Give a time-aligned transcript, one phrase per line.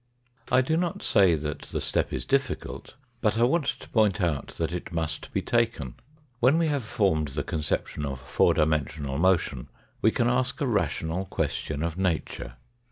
[0.51, 4.47] I do not say that the step is difficult, but I Want to point out
[4.57, 5.93] that it must be taken.
[6.39, 9.67] When we have formed the conception of four dimensional motion,
[10.01, 12.55] we can ask a rational question of Nature.